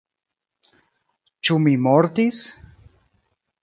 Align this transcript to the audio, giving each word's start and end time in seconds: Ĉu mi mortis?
Ĉu 1.49 1.61
mi 1.69 1.77
mortis? 1.91 2.45